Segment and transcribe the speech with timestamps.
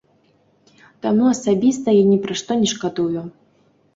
[1.05, 3.21] Таму асабіста я ні пра што не шкадую.